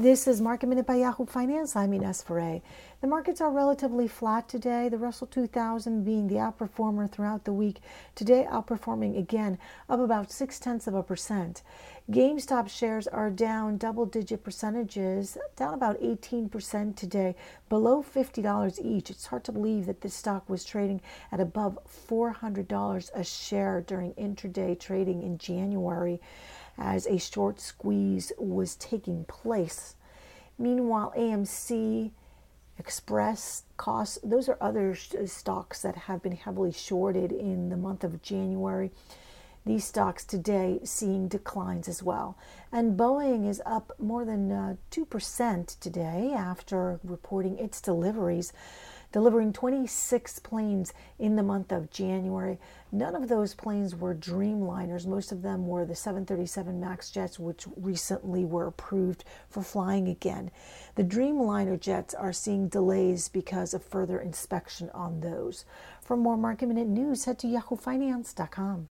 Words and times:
This 0.00 0.26
is 0.26 0.40
Market 0.40 0.66
Minute 0.66 0.86
by 0.86 0.94
Yahoo 0.94 1.26
Finance. 1.26 1.76
I'm 1.76 1.92
Ines 1.92 2.22
Ferre. 2.22 2.62
The 3.02 3.06
markets 3.06 3.42
are 3.42 3.50
relatively 3.50 4.08
flat 4.08 4.48
today. 4.48 4.88
The 4.88 4.96
Russell 4.96 5.26
2000 5.26 6.04
being 6.04 6.26
the 6.26 6.36
outperformer 6.36 7.12
throughout 7.12 7.44
the 7.44 7.52
week. 7.52 7.80
Today, 8.14 8.46
outperforming 8.50 9.18
again, 9.18 9.58
up 9.90 10.00
about 10.00 10.32
six 10.32 10.58
tenths 10.58 10.86
of 10.86 10.94
a 10.94 11.02
percent. 11.02 11.62
GameStop 12.10 12.70
shares 12.70 13.08
are 13.08 13.28
down 13.28 13.76
double 13.76 14.06
digit 14.06 14.42
percentages, 14.42 15.36
down 15.54 15.74
about 15.74 16.00
18% 16.00 16.96
today, 16.96 17.36
below 17.68 18.02
$50 18.02 18.82
each. 18.82 19.10
It's 19.10 19.26
hard 19.26 19.44
to 19.44 19.52
believe 19.52 19.84
that 19.84 20.00
this 20.00 20.14
stock 20.14 20.48
was 20.48 20.64
trading 20.64 21.02
at 21.30 21.40
above 21.40 21.78
$400 22.08 23.10
a 23.14 23.22
share 23.22 23.82
during 23.82 24.14
intraday 24.14 24.80
trading 24.80 25.22
in 25.22 25.36
January 25.36 26.20
as 26.78 27.06
a 27.06 27.18
short 27.18 27.60
squeeze 27.60 28.32
was 28.38 28.76
taking 28.76 29.24
place. 29.24 29.94
Meanwhile, 30.58 31.12
AMC, 31.16 32.10
Express, 32.78 33.64
Koss, 33.78 34.18
those 34.22 34.48
are 34.48 34.56
other 34.60 34.94
stocks 34.94 35.82
that 35.82 35.96
have 35.96 36.22
been 36.22 36.36
heavily 36.36 36.72
shorted 36.72 37.30
in 37.32 37.68
the 37.68 37.76
month 37.76 38.04
of 38.04 38.22
January. 38.22 38.90
These 39.66 39.84
stocks 39.84 40.24
today 40.24 40.80
seeing 40.84 41.28
declines 41.28 41.88
as 41.88 42.02
well. 42.02 42.38
And 42.72 42.98
Boeing 42.98 43.46
is 43.46 43.60
up 43.66 43.92
more 43.98 44.24
than 44.24 44.50
uh, 44.50 44.76
2% 44.90 45.78
today 45.80 46.32
after 46.34 46.98
reporting 47.04 47.58
its 47.58 47.80
deliveries 47.80 48.52
delivering 49.12 49.52
26 49.52 50.38
planes 50.40 50.92
in 51.18 51.36
the 51.36 51.42
month 51.42 51.72
of 51.72 51.90
January. 51.90 52.58
None 52.92 53.14
of 53.14 53.28
those 53.28 53.54
planes 53.54 53.94
were 53.94 54.14
Dreamliners. 54.14 55.06
Most 55.06 55.32
of 55.32 55.42
them 55.42 55.66
were 55.66 55.84
the 55.84 55.94
737 55.94 56.80
MAX 56.80 57.10
jets, 57.10 57.38
which 57.38 57.66
recently 57.76 58.44
were 58.44 58.66
approved 58.66 59.24
for 59.48 59.62
flying 59.62 60.08
again. 60.08 60.50
The 60.94 61.04
Dreamliner 61.04 61.78
jets 61.78 62.14
are 62.14 62.32
seeing 62.32 62.68
delays 62.68 63.28
because 63.28 63.74
of 63.74 63.84
further 63.84 64.20
inspection 64.20 64.90
on 64.90 65.20
those. 65.20 65.64
For 66.00 66.16
more 66.16 66.36
market 66.36 66.66
minute 66.66 66.88
news, 66.88 67.24
head 67.24 67.38
to 67.40 67.46
yahoofinance.com. 67.46 68.88